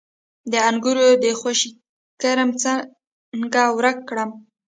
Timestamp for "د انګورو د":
0.51-1.25